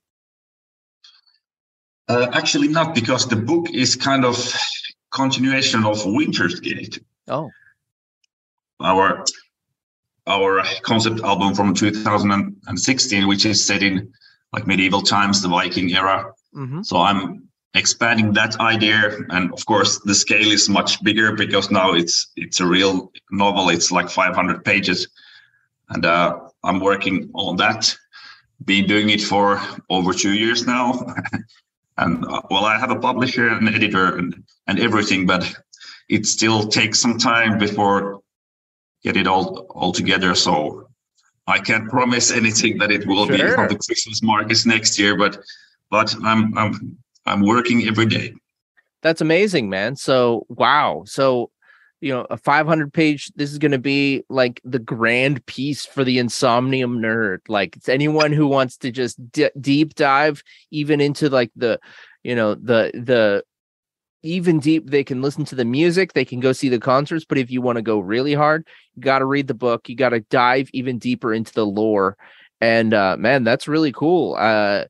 Uh, 2.09 2.29
actually, 2.35 2.69
not 2.69 2.95
because 2.95 3.27
the 3.27 3.37
book 3.37 3.71
is 3.73 3.97
kind 3.97 4.25
of 4.25 4.55
continuation 5.13 5.85
of 5.85 6.05
Winter's 6.05 6.61
Gate. 6.61 7.01
Oh, 7.29 7.51
our 8.81 9.25
our 10.27 10.63
concept 10.83 11.21
album 11.21 11.55
from 11.55 11.73
2016, 11.73 13.27
which 13.29 13.47
is 13.47 13.65
set 13.65 13.83
in 13.83 14.13
like 14.53 14.67
medieval 14.67 15.01
times, 15.01 15.41
the 15.41 15.49
Viking 15.49 15.93
era. 15.95 16.33
Mm-hmm. 16.55 16.83
So 16.83 16.99
I'm 16.99 17.46
expanding 17.77 18.33
that 18.33 18.59
idea, 18.61 19.17
and 19.31 19.53
of 19.53 19.65
course 19.67 20.01
the 20.01 20.15
scale 20.15 20.51
is 20.51 20.69
much 20.69 21.03
bigger 21.03 21.33
because 21.33 21.71
now 21.71 21.93
it's 21.93 22.33
it's 22.37 22.61
a 22.61 22.67
real 22.67 23.13
novel. 23.31 23.69
It's 23.71 23.91
like 23.91 24.09
500 24.09 24.65
pages, 24.65 25.09
and 25.91 26.05
uh, 26.05 26.41
I'm 26.65 26.81
working 26.81 27.31
on 27.35 27.57
that. 27.57 27.97
Been 28.65 28.87
doing 28.87 29.11
it 29.11 29.21
for 29.21 29.61
over 29.91 30.13
two 30.15 30.33
years 30.33 30.67
now, 30.67 31.05
and 31.99 32.25
uh, 32.25 32.43
well, 32.51 32.65
I 32.65 32.79
have 32.79 32.91
a 32.91 32.99
publisher, 32.99 33.49
and 33.49 33.69
editor, 33.69 34.17
and 34.17 34.43
and 34.67 34.81
everything, 34.81 35.27
but 35.27 35.55
it 36.09 36.27
still 36.27 36.67
takes 36.69 36.99
some 36.99 37.19
time 37.19 37.59
before 37.59 38.23
get 39.03 39.17
it 39.17 39.27
all 39.27 39.67
all 39.71 39.93
together. 39.93 40.35
So 40.35 40.89
I 41.47 41.59
can't 41.59 41.89
promise 41.89 42.31
anything 42.31 42.79
that 42.79 42.91
it 42.91 43.07
will 43.07 43.27
sure. 43.27 43.37
be 43.37 43.43
on 43.43 43.69
the 43.69 43.79
Christmas 43.79 44.23
markets 44.23 44.67
next 44.67 44.99
year, 44.99 45.17
but 45.17 45.39
but 45.91 46.15
I'm 46.25 46.57
I'm 46.59 46.99
I'm 47.27 47.43
working 47.43 47.87
every 47.87 48.07
day. 48.07 48.35
That's 49.03 49.21
amazing, 49.21 49.69
man. 49.69 49.97
So 49.97 50.47
wow. 50.49 51.03
So 51.07 51.51
you 52.01 52.13
know, 52.13 52.27
a 52.29 52.37
500 52.37 52.93
page. 52.93 53.33
This 53.37 53.51
is 53.51 53.59
going 53.59 53.73
to 53.73 53.79
be 53.79 54.23
like 54.29 54.61
the 54.65 54.79
grand 54.79 55.45
piece 55.47 55.87
for 55.87 56.05
the 56.05 56.19
Insomnium 56.19 56.99
nerd. 56.99 57.39
Like 57.49 57.77
it's 57.77 57.89
anyone 57.89 58.33
who 58.33 58.47
wants 58.47 58.77
to 58.79 58.91
just 58.91 59.19
d- 59.33 59.51
deep 59.61 59.95
dive 59.95 60.43
even 60.71 61.01
into 61.01 61.31
like 61.31 61.51
the, 61.57 61.81
you 62.23 62.35
know, 62.35 62.55
the 62.55 62.91
the 62.95 63.45
even 64.23 64.59
deep 64.59 64.91
they 64.91 65.05
can 65.05 65.23
listen 65.23 65.45
to 65.45 65.55
the 65.55 65.65
music 65.65 66.13
they 66.13 66.25
can 66.25 66.41
go 66.41 66.53
see 66.53 66.69
the 66.69 66.81
concerts 66.81 67.25
but 67.25 67.39
if 67.39 67.51
you 67.51 67.63
want 67.63 67.77
to 67.77 67.83
go 67.83 68.01
really 68.01 68.35
hard 68.35 68.67
you 68.97 69.03
got 69.03 69.21
to 69.21 69.25
read 69.25 69.47
the 69.47 69.55
book 69.55 69.89
you 69.89 69.95
got 69.95 70.09
to 70.09 70.21
dive 70.21 70.69
even 70.73 70.99
deeper 70.99 71.33
into 71.33 71.53
the 71.53 71.65
lore 71.65 72.17
and 72.61 72.93
uh 72.93 73.17
man 73.19 73.45
that's 73.45 73.69
really 73.69 73.93
cool 73.93 74.35
uh 74.37 74.85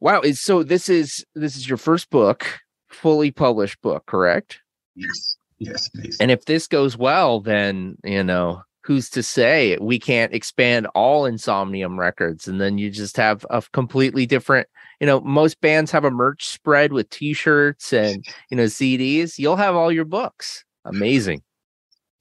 wow 0.00 0.20
so 0.32 0.62
this 0.62 0.88
is 0.88 1.24
this 1.34 1.56
is 1.56 1.68
your 1.68 1.78
first 1.78 2.10
book 2.10 2.58
fully 2.88 3.30
published 3.30 3.80
book 3.82 4.04
correct 4.06 4.60
yes 4.94 5.36
yes 5.58 5.88
please. 5.88 6.16
and 6.20 6.30
if 6.30 6.44
this 6.44 6.66
goes 6.66 6.96
well 6.96 7.40
then 7.40 7.96
you 8.04 8.22
know 8.22 8.62
who's 8.82 9.10
to 9.10 9.22
say 9.22 9.76
we 9.80 9.98
can't 9.98 10.32
expand 10.32 10.86
all 10.94 11.24
insomnium 11.24 11.98
records 11.98 12.46
and 12.46 12.60
then 12.60 12.78
you 12.78 12.90
just 12.90 13.16
have 13.16 13.44
a 13.50 13.62
completely 13.72 14.26
different 14.26 14.68
you 15.00 15.06
know 15.06 15.20
most 15.20 15.60
bands 15.60 15.90
have 15.90 16.04
a 16.04 16.10
merch 16.10 16.46
spread 16.46 16.92
with 16.92 17.10
t-shirts 17.10 17.92
and 17.92 18.24
you 18.50 18.56
know 18.56 18.64
cds 18.64 19.38
you'll 19.38 19.56
have 19.56 19.74
all 19.74 19.90
your 19.90 20.04
books 20.04 20.64
amazing 20.84 21.42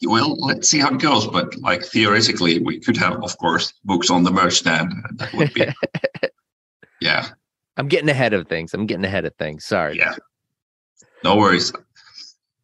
well, 0.04 0.36
let's 0.38 0.70
see 0.70 0.80
how 0.80 0.94
it 0.94 1.00
goes. 1.00 1.28
But 1.28 1.56
like 1.58 1.84
theoretically, 1.84 2.60
we 2.60 2.80
could 2.80 2.98
have, 2.98 3.24
of 3.24 3.38
course, 3.38 3.74
books 3.84 4.10
on 4.10 4.24
the 4.24 4.32
merch 4.32 4.54
stand. 4.54 4.94
That 5.16 5.34
would 5.34 5.54
be, 5.54 5.68
yeah. 7.02 7.30
I'm 7.78 7.88
getting 7.88 8.10
ahead 8.10 8.34
of 8.34 8.48
things. 8.48 8.74
I'm 8.74 8.86
getting 8.86 9.06
ahead 9.06 9.26
of 9.26 9.36
things. 9.36 9.66
Sorry. 9.66 9.98
Yeah. 9.98 10.16
No 11.24 11.36
worries. 11.36 11.74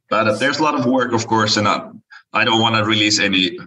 But 0.09 0.27
uh, 0.27 0.35
there's 0.35 0.59
a 0.59 0.63
lot 0.63 0.75
of 0.75 0.85
work, 0.85 1.13
of 1.13 1.27
course, 1.27 1.57
and 1.57 1.67
I, 1.67 1.89
I 2.33 2.45
don't 2.45 2.61
want 2.61 2.75
to 2.75 2.85
release 2.85 3.19
any 3.19 3.57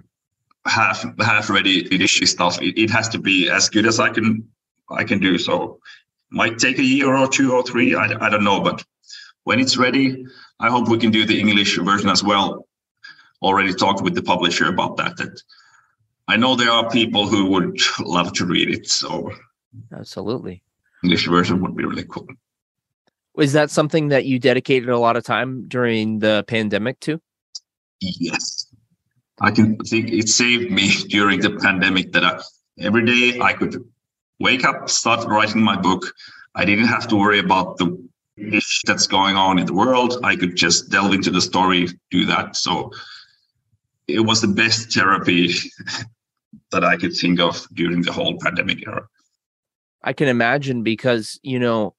half 0.66 1.04
half 1.20 1.50
ready 1.50 1.80
edition 1.94 2.26
stuff. 2.26 2.60
It, 2.62 2.78
it 2.80 2.90
has 2.90 3.08
to 3.10 3.18
be 3.18 3.50
as 3.50 3.68
good 3.68 3.86
as 3.86 4.00
I 4.00 4.10
can 4.10 4.46
I 4.90 5.04
can 5.04 5.18
do. 5.18 5.38
So 5.38 5.80
might 6.30 6.58
take 6.58 6.78
a 6.78 6.82
year 6.82 7.14
or 7.14 7.28
two 7.28 7.52
or 7.54 7.62
three. 7.62 7.94
I, 7.94 8.04
I 8.20 8.30
don't 8.30 8.44
know, 8.44 8.60
but 8.60 8.84
when 9.44 9.60
it's 9.60 9.76
ready, 9.76 10.24
I 10.60 10.70
hope 10.70 10.88
we 10.88 10.98
can 10.98 11.10
do 11.10 11.26
the 11.26 11.38
English 11.38 11.78
version 11.78 12.08
as 12.08 12.22
well. 12.22 12.66
Already 13.42 13.74
talked 13.74 14.02
with 14.02 14.14
the 14.14 14.22
publisher 14.22 14.68
about 14.68 14.96
that. 14.96 15.16
That 15.16 15.40
I 16.28 16.36
know 16.36 16.56
there 16.56 16.70
are 16.70 16.88
people 16.90 17.26
who 17.26 17.46
would 17.50 17.78
love 18.00 18.32
to 18.34 18.46
read 18.46 18.70
it. 18.70 18.88
So 18.88 19.30
absolutely, 19.92 20.62
English 21.04 21.28
version 21.28 21.61
would 21.61 21.76
be 21.76 21.84
really 21.84 22.06
cool. 22.08 22.26
Was 23.34 23.52
that 23.52 23.70
something 23.70 24.08
that 24.08 24.25
you 24.25 24.38
dedicated 24.38 24.88
a 24.88 24.99
lot 24.99 25.16
of 25.16 25.25
time 25.25 25.68
during 25.68 26.20
the 26.20 26.44
pandemic 26.49 26.99
to? 27.00 27.20
Yes, 28.00 28.66
I 29.40 29.50
can 29.50 29.76
think 29.78 30.11
it 30.11 30.28
saved 30.28 30.70
me 30.70 30.88
during 31.08 31.40
the 31.40 31.50
pandemic 31.66 32.12
that 32.12 32.25
I, 32.25 32.40
every 32.78 33.04
day 33.04 33.40
I 33.40 33.52
could 33.52 33.76
wake 34.40 34.64
up, 34.64 34.88
start 34.88 35.26
writing 35.26 35.62
my 35.62 35.76
book. 35.76 36.02
I 36.54 36.64
didn't 36.64 36.87
have 36.87 37.06
to 37.08 37.16
worry 37.16 37.40
about 37.40 37.76
the 37.78 37.88
ish 38.37 38.82
that's 38.87 39.06
going 39.06 39.37
on 39.37 39.58
in 39.58 39.66
the 39.66 39.75
world. 39.75 40.18
I 40.25 40.37
could 40.37 40.56
just 40.56 40.90
delve 40.90 41.12
into 41.12 41.30
the 41.30 41.40
story, 41.40 41.88
do 42.11 42.25
that. 42.26 42.56
So 42.56 42.92
it 44.08 44.20
was 44.20 44.40
the 44.40 44.49
best 44.62 44.92
therapy 44.92 45.54
that 46.73 46.84
I 46.84 46.96
could 46.96 47.14
think 47.14 47.40
of 47.40 47.66
during 47.75 48.02
the 48.02 48.12
whole 48.12 48.38
pandemic 48.40 48.87
era. 48.87 49.06
I 50.04 50.12
can 50.12 50.28
imagine 50.28 50.82
because, 50.82 51.40
you 51.42 51.58
know, 51.58 51.94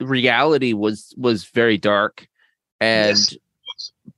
reality 0.00 0.72
was 0.72 1.14
was 1.16 1.44
very 1.44 1.78
dark 1.78 2.28
and 2.80 3.16
yes. 3.16 3.36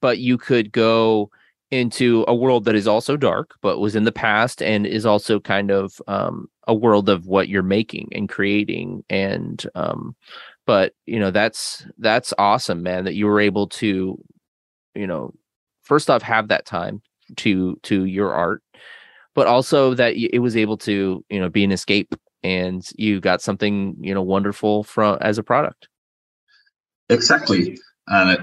but 0.01 0.19
you 0.19 0.39
could 0.39 0.73
go 0.73 1.31
into 1.71 2.25
a 2.29 2.35
world 2.35 2.65
that 2.65 2.75
is 2.75 2.87
also 2.87 3.17
dark 3.17 3.55
but 3.61 3.79
was 3.79 3.97
in 3.97 4.05
the 4.05 4.13
past 4.13 4.63
and 4.63 4.87
is 4.87 5.05
also 5.05 5.39
kind 5.39 5.71
of 5.71 6.01
um, 6.07 6.49
a 6.67 6.75
world 6.75 7.09
of 7.09 7.27
what 7.27 7.49
you're 7.49 7.63
making 7.63 8.09
and 8.13 8.29
creating 8.29 9.05
and 9.11 9.67
um, 9.75 10.17
but 10.65 10.95
you 11.07 11.19
know 11.19 11.31
that's 11.31 11.87
that's 11.99 12.33
awesome 12.39 12.83
man 12.83 13.05
that 13.05 13.15
you 13.15 13.27
were 13.27 13.41
able 13.41 13.67
to 13.67 14.19
you 14.95 15.07
know 15.07 15.33
first 15.83 16.09
off 16.09 16.23
have 16.23 16.49
that 16.49 16.65
time 16.65 17.03
to 17.37 17.79
to 17.83 18.05
your 18.05 18.33
art 18.33 18.63
but 19.35 19.47
also 19.47 19.93
that 19.93 20.15
it 20.17 20.39
was 20.39 20.57
able 20.57 20.79
to 20.79 21.25
you 21.29 21.41
know 21.41 21.49
be 21.49 21.65
an 21.65 21.73
escape 21.73 22.15
and 22.47 22.91
you 22.97 23.21
got 23.21 23.43
something 23.43 23.97
you 24.01 24.15
know 24.15 24.23
wonderful 24.23 24.85
from 24.85 25.19
as 25.21 25.39
a 25.39 25.43
product 25.43 25.89
exactly 27.09 27.79
and 28.09 28.39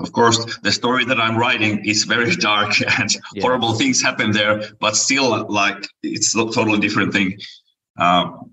of 0.00 0.12
course, 0.12 0.58
the 0.62 0.72
story 0.72 1.04
that 1.04 1.20
I'm 1.20 1.36
writing 1.36 1.84
is 1.84 2.04
very 2.04 2.34
dark 2.50 2.74
and 2.98 3.10
yeah. 3.34 3.42
horrible 3.42 3.74
things 3.74 4.02
happen 4.02 4.32
there, 4.32 4.70
but 4.80 4.96
still, 4.96 5.46
like 5.48 5.86
it's 6.02 6.34
a 6.34 6.44
totally 6.50 6.80
different 6.80 7.12
thing. 7.12 7.38
Um, 7.98 8.50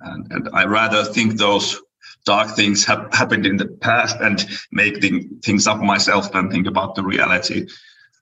and, 0.00 0.32
and, 0.32 0.48
I 0.52 0.64
rather 0.64 1.04
think 1.04 1.36
those 1.36 1.80
dark 2.24 2.54
things 2.54 2.84
have 2.84 3.12
happened 3.12 3.44
in 3.46 3.56
the 3.56 3.66
past 3.66 4.16
and 4.20 4.46
make 4.70 5.02
things 5.42 5.66
up 5.66 5.80
myself 5.80 6.30
than 6.30 6.50
think 6.50 6.68
about 6.68 6.94
the 6.94 7.02
reality. 7.02 7.66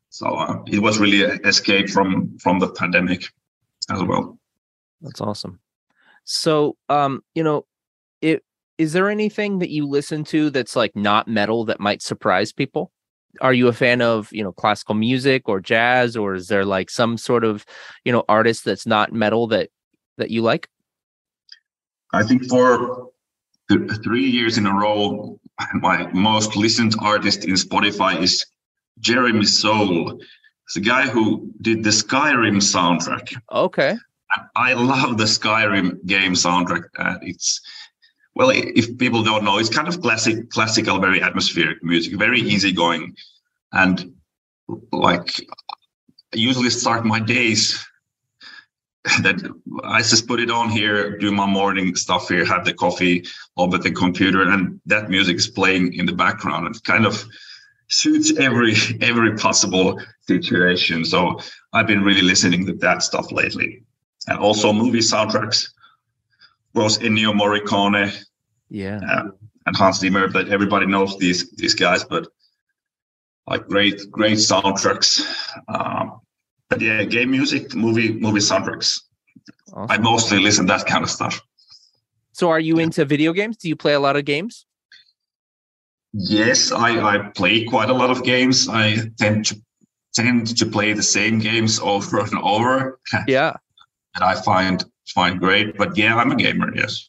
So 0.09 0.27
uh, 0.27 0.63
it 0.67 0.79
was 0.79 0.99
really 0.99 1.25
an 1.25 1.45
escape 1.45 1.91
from 1.91 2.39
from 2.39 2.59
the 2.59 2.69
pandemic 2.69 3.29
as 3.91 4.03
well. 4.03 4.39
That's 5.03 5.21
awesome. 5.21 5.61
So, 6.27 6.77
um, 6.89 7.23
you 7.35 7.43
know, 7.43 7.67
it 8.21 8.43
is 8.79 8.93
there 8.93 9.09
anything 9.09 9.61
that 9.61 9.71
you 9.71 9.87
listen 9.87 10.25
to 10.25 10.51
that's 10.51 10.77
like 10.77 10.95
not 10.95 11.29
metal 11.29 11.65
that 11.65 11.81
might 11.81 12.03
surprise 12.03 12.53
people? 12.53 12.93
Are 13.41 13.53
you 13.53 13.69
a 13.69 13.73
fan 13.73 14.03
of, 14.03 14.29
you 14.33 14.43
know, 14.43 14.53
classical 14.53 14.95
music 14.95 15.49
or 15.49 15.61
jazz 15.61 16.17
or 16.17 16.35
is 16.35 16.49
there 16.49 16.65
like 16.65 16.91
some 16.91 17.17
sort 17.17 17.45
of, 17.45 17.65
you 18.05 18.13
know, 18.13 18.25
artist 18.29 18.65
that's 18.65 18.87
not 18.87 19.13
metal 19.13 19.47
that 19.49 19.71
that 20.19 20.31
you 20.31 20.43
like? 20.43 20.69
I 22.13 22.23
think 22.25 22.49
for 22.49 23.09
th- 23.71 23.91
3 24.03 24.25
years 24.25 24.59
in 24.59 24.67
a 24.67 24.75
row 24.75 25.39
my 25.75 26.07
most 26.13 26.57
listened 26.57 26.95
artist 27.01 27.45
in 27.45 27.55
Spotify 27.55 28.21
is 28.21 28.45
Jeremy 28.99 29.45
Soule. 29.45 30.19
It's 30.67 30.77
a 30.77 30.81
guy 30.81 31.09
who 31.09 31.51
did 31.63 31.85
the 31.85 31.91
Skyrim 31.91 32.57
soundtrack. 32.57 33.33
Okay. 33.53 33.97
I 34.55 34.73
love 34.75 35.19
the 35.19 35.25
Skyrim 35.25 36.05
game 36.07 36.33
soundtrack. 36.33 36.85
Uh, 36.99 37.19
it's 37.23 37.61
well, 38.35 38.51
if 38.53 38.99
people 38.99 39.23
don't 39.23 39.45
know, 39.45 39.59
it's 39.59 39.71
kind 39.71 39.89
of 39.89 40.03
classic, 40.03 40.51
classical, 40.51 40.99
very 40.99 41.23
atmospheric 41.23 41.83
music, 41.83 42.19
very 42.19 42.41
easygoing, 42.41 43.17
and 43.73 44.13
like 44.93 45.31
I 46.35 46.37
usually 46.37 46.71
start 46.71 47.07
my 47.07 47.21
days 47.21 47.87
that 49.23 49.41
I 49.85 50.01
just 50.01 50.27
put 50.27 50.41
it 50.41 50.51
on 50.51 50.69
here, 50.69 51.17
do 51.19 51.31
my 51.31 51.47
morning 51.47 51.95
stuff 51.95 52.29
here, 52.29 52.45
have 52.45 52.65
the 52.65 52.75
coffee 52.75 53.25
over 53.57 53.79
the 53.79 53.91
computer, 53.91 54.43
and 54.43 54.81
that 54.87 55.09
music 55.09 55.37
is 55.37 55.49
playing 55.49 55.95
in 55.95 56.07
the 56.07 56.13
background. 56.13 56.67
It 56.75 56.83
kind 56.85 57.07
of 57.07 57.25
suits 57.89 58.37
every 58.39 58.75
every 59.01 59.37
possible 59.37 60.01
situation. 60.27 61.05
So 61.05 61.39
I've 61.73 61.87
been 61.87 62.03
really 62.03 62.23
listening 62.23 62.67
to 62.67 62.73
that 62.75 63.03
stuff 63.03 63.31
lately, 63.33 63.83
and 64.27 64.39
also 64.39 64.73
movie 64.73 64.99
soundtracks 64.99 65.69
was 66.75 66.99
Ennio 66.99 67.33
Morricone. 67.33 68.13
Yeah. 68.69 69.01
Uh, 69.09 69.31
and 69.67 69.77
Hans 69.77 69.99
Zimmer, 69.99 70.29
but 70.29 70.49
everybody 70.49 70.87
knows 70.87 71.19
these 71.19 71.51
these 71.53 71.75
guys, 71.75 72.05
but 72.05 72.29
like 73.47 73.67
great, 73.67 74.01
great 74.11 74.39
soundtracks. 74.39 75.21
Um, 75.69 76.21
but 76.69 76.81
yeah, 76.81 77.05
game 77.05 77.31
music, 77.31 77.75
movie, 77.75 78.13
movie 78.13 78.41
soundtracks. 78.41 79.01
Awesome. 79.73 79.91
I 79.91 79.99
mostly 79.99 80.39
listen 80.39 80.67
that 80.67 80.87
kind 80.87 81.03
of 81.03 81.11
stuff. 81.11 81.41
So 82.33 82.51
are 82.51 82.61
you 82.61 82.79
into 82.79 83.05
video 83.05 83.33
games? 83.33 83.57
Do 83.57 83.69
you 83.69 83.77
play 83.77 83.95
a 83.95 84.01
lot 84.01 84.17
of 84.17 84.25
games? 84.25 84.67
Yes, 86.13 86.73
I, 86.73 87.01
I 87.01 87.19
play 87.31 87.65
quite 87.65 87.91
a 87.91 87.95
lot 87.95 88.11
of 88.11 88.25
games. 88.25 88.69
I 88.69 88.97
tend 89.19 89.47
to 89.47 89.61
tend 90.15 90.57
to 90.57 90.67
play 90.67 90.93
the 90.93 91.03
same 91.03 91.39
games 91.39 91.79
over 91.81 92.21
and 92.21 92.39
over. 92.39 92.99
Yeah. 93.27 93.55
And 94.17 94.25
I 94.25 94.35
find 94.35 94.85
find 95.07 95.39
great. 95.39 95.77
But 95.77 95.97
yeah, 95.97 96.17
I'm 96.17 96.33
a 96.33 96.37
gamer. 96.37 96.75
Yes. 96.75 97.09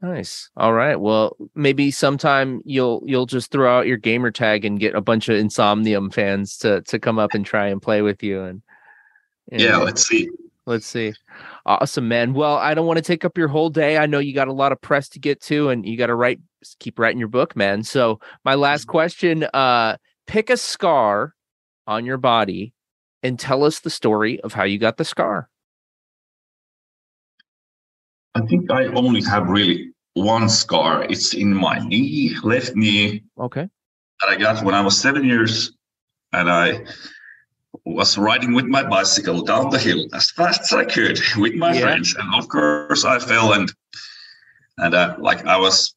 Nice. 0.00 0.50
All 0.56 0.72
right. 0.72 0.96
Well, 1.00 1.36
maybe 1.54 1.90
sometime 1.90 2.62
you'll 2.64 3.02
you'll 3.06 3.26
just 3.26 3.50
throw 3.50 3.78
out 3.78 3.86
your 3.86 3.96
gamer 3.96 4.30
tag 4.30 4.64
and 4.64 4.80
get 4.80 4.94
a 4.94 5.00
bunch 5.00 5.28
of 5.28 5.36
Insomnium 5.36 6.12
fans 6.12 6.56
to 6.58 6.82
to 6.82 6.98
come 6.98 7.18
up 7.18 7.34
and 7.34 7.44
try 7.44 7.68
and 7.68 7.82
play 7.82 8.02
with 8.02 8.22
you. 8.22 8.42
And, 8.42 8.62
and 9.50 9.60
yeah, 9.60 9.76
let's 9.76 10.06
see. 10.06 10.28
Let's 10.66 10.86
see. 10.86 11.12
Awesome, 11.66 12.08
man. 12.08 12.32
Well, 12.32 12.56
I 12.56 12.72
don't 12.72 12.86
want 12.86 12.96
to 12.96 13.02
take 13.02 13.24
up 13.24 13.36
your 13.36 13.48
whole 13.48 13.68
day. 13.68 13.98
I 13.98 14.06
know 14.06 14.18
you 14.18 14.34
got 14.34 14.48
a 14.48 14.52
lot 14.52 14.72
of 14.72 14.80
press 14.80 15.10
to 15.10 15.18
get 15.18 15.42
to, 15.42 15.68
and 15.68 15.86
you 15.86 15.98
got 15.98 16.06
to 16.06 16.14
write, 16.14 16.40
keep 16.78 16.98
writing 16.98 17.18
your 17.18 17.28
book, 17.28 17.54
man. 17.54 17.82
So 17.82 18.20
my 18.44 18.54
last 18.54 18.86
question: 18.86 19.44
uh, 19.54 19.96
pick 20.26 20.50
a 20.50 20.56
scar 20.56 21.34
on 21.86 22.06
your 22.06 22.16
body 22.16 22.72
and 23.22 23.38
tell 23.38 23.64
us 23.64 23.80
the 23.80 23.90
story 23.90 24.40
of 24.40 24.52
how 24.52 24.64
you 24.64 24.78
got 24.78 24.96
the 24.98 25.04
scar. 25.04 25.48
I 28.34 28.40
think 28.42 28.70
I 28.70 28.86
only 28.86 29.22
have 29.22 29.48
really 29.48 29.92
one 30.14 30.48
scar. 30.48 31.04
It's 31.04 31.34
in 31.34 31.54
my 31.54 31.78
knee, 31.78 32.34
left 32.42 32.74
knee. 32.74 33.22
Okay. 33.38 33.68
That 34.20 34.30
I 34.30 34.36
got 34.36 34.64
when 34.64 34.74
I 34.74 34.80
was 34.80 34.98
seven 34.98 35.24
years, 35.24 35.72
and 36.32 36.50
I 36.50 36.84
was 37.84 38.16
riding 38.16 38.54
with 38.54 38.64
my 38.64 38.82
bicycle 38.82 39.42
down 39.42 39.70
the 39.70 39.78
hill 39.78 40.06
as 40.14 40.30
fast 40.30 40.60
as 40.62 40.72
I 40.72 40.84
could 40.84 41.20
with 41.36 41.54
my 41.54 41.74
yeah. 41.74 41.80
friends, 41.80 42.14
and 42.14 42.34
of 42.34 42.48
course 42.48 43.04
I 43.04 43.18
fell 43.18 43.52
and 43.52 43.72
and 44.78 44.94
uh, 44.94 45.16
like 45.18 45.44
I 45.46 45.56
was, 45.56 45.94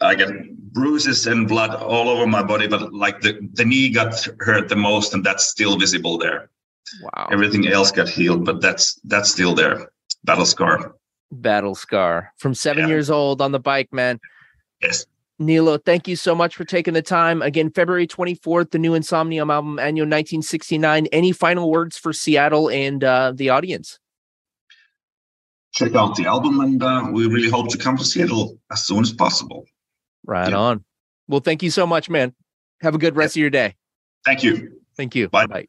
I 0.00 0.14
got 0.14 0.32
bruises 0.72 1.26
and 1.26 1.48
blood 1.48 1.74
all 1.74 2.08
over 2.08 2.26
my 2.26 2.42
body, 2.42 2.68
but 2.68 2.92
like 2.92 3.20
the 3.20 3.38
the 3.54 3.64
knee 3.64 3.90
got 3.90 4.26
hurt 4.40 4.68
the 4.68 4.76
most, 4.76 5.14
and 5.14 5.24
that's 5.24 5.46
still 5.46 5.76
visible 5.78 6.18
there. 6.18 6.50
Wow. 7.02 7.28
Everything 7.30 7.68
else 7.68 7.90
got 7.90 8.08
healed, 8.08 8.44
but 8.44 8.60
that's 8.60 9.00
that's 9.04 9.30
still 9.30 9.54
there. 9.54 9.90
Battle 10.24 10.46
scar 10.46 10.94
battle 11.30 11.74
scar 11.74 12.32
from 12.36 12.54
seven 12.54 12.84
yeah. 12.84 12.88
years 12.88 13.10
old 13.10 13.40
on 13.40 13.52
the 13.52 13.60
bike, 13.60 13.92
man. 13.92 14.20
Yes. 14.82 15.06
Niilo, 15.40 15.82
thank 15.84 16.08
you 16.08 16.16
so 16.16 16.34
much 16.34 16.56
for 16.56 16.64
taking 16.64 16.94
the 16.94 17.02
time. 17.02 17.42
Again, 17.42 17.70
February 17.70 18.08
24th, 18.08 18.72
the 18.72 18.78
new 18.78 18.92
Insomnium 18.92 19.52
album, 19.52 19.78
Anno 19.78 20.02
1969. 20.02 21.06
Any 21.06 21.32
final 21.32 21.70
words 21.70 21.96
for 21.96 22.12
Seattle 22.12 22.68
and 22.70 23.04
uh, 23.04 23.32
the 23.34 23.50
audience? 23.50 24.00
Check 25.74 25.94
out 25.94 26.16
the 26.16 26.26
album, 26.26 26.60
and 26.60 26.82
uh, 26.82 27.06
we 27.12 27.26
really 27.26 27.48
hope 27.48 27.68
to 27.70 27.78
come 27.78 27.96
to 27.98 28.04
Seattle 28.04 28.58
as 28.72 28.84
soon 28.84 29.00
as 29.00 29.12
possible. 29.12 29.64
Right 30.26 30.50
yeah. 30.50 30.56
on. 30.56 30.84
Well, 31.28 31.40
thank 31.40 31.62
you 31.62 31.70
so 31.70 31.86
much, 31.86 32.10
man. 32.10 32.34
Have 32.80 32.94
a 32.94 32.98
good 32.98 33.14
rest 33.14 33.36
yeah. 33.36 33.40
of 33.40 33.42
your 33.42 33.50
day. 33.50 33.74
Thank 34.24 34.42
you. 34.42 34.80
Thank 34.96 35.14
you. 35.14 35.28
Bye. 35.28 35.46
Bye. 35.46 35.68